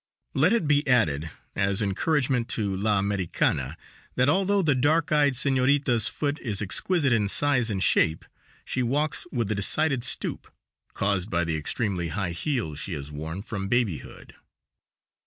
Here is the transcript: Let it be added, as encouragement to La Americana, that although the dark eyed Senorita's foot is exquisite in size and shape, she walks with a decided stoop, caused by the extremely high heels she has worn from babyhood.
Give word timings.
Let 0.33 0.51
it 0.51 0.67
be 0.67 0.87
added, 0.87 1.29
as 1.55 1.79
encouragement 1.83 2.49
to 2.57 2.75
La 2.75 2.97
Americana, 2.97 3.77
that 4.15 4.29
although 4.29 4.63
the 4.63 4.73
dark 4.73 5.11
eyed 5.11 5.35
Senorita's 5.35 6.07
foot 6.07 6.39
is 6.39 6.59
exquisite 6.59 7.13
in 7.13 7.27
size 7.27 7.69
and 7.69 7.83
shape, 7.83 8.25
she 8.65 8.81
walks 8.81 9.27
with 9.31 9.51
a 9.51 9.53
decided 9.53 10.03
stoop, 10.03 10.51
caused 10.95 11.29
by 11.29 11.43
the 11.43 11.55
extremely 11.55 12.07
high 12.07 12.31
heels 12.31 12.79
she 12.79 12.93
has 12.93 13.11
worn 13.11 13.43
from 13.43 13.67
babyhood. 13.67 14.33